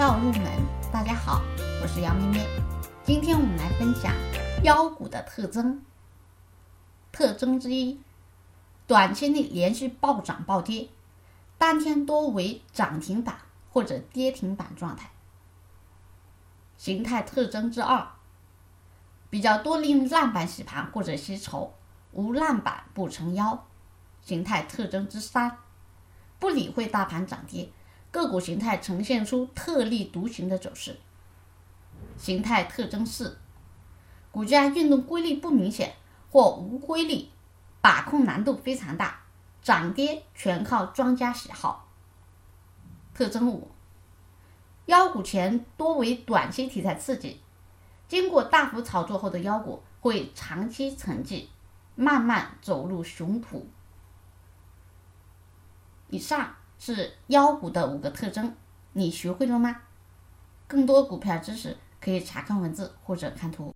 [0.00, 0.66] 道入门。
[0.90, 1.42] 大家好，
[1.82, 2.46] 我是杨咩咩。
[3.04, 4.10] 今天我们来分享
[4.62, 5.82] 妖股的特征。
[7.12, 8.00] 特征之一，
[8.86, 10.88] 短期内连续暴涨暴跌，
[11.58, 13.36] 当天多为涨停板
[13.68, 15.10] 或者跌停板状态。
[16.78, 18.08] 形态特征之二，
[19.28, 21.74] 比较多利用烂板洗盘或者吸筹，
[22.12, 23.66] 无烂板不成妖。
[24.22, 25.58] 形态特征之三，
[26.38, 27.70] 不理会大盘涨跌。
[28.10, 30.98] 个股形态呈现出特立独行的走势。
[32.16, 33.38] 形态特征四：
[34.32, 35.94] 股价运动规律不明显
[36.30, 37.28] 或无规律，
[37.80, 39.20] 把控难度非常大，
[39.62, 41.88] 涨跌全靠庄家喜好。
[43.14, 43.70] 特征五：
[44.86, 47.40] 妖股前多为短期题材刺激，
[48.08, 51.46] 经过大幅炒作后的妖股会长期沉寂，
[51.94, 53.68] 慢慢走入熊途。
[56.08, 56.56] 以上。
[56.80, 58.56] 是妖股的五个特征，
[58.94, 59.82] 你学会了吗？
[60.66, 63.74] 更多股票知识可以查看文字或者看图。